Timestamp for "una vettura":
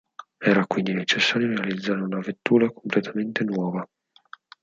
2.01-2.71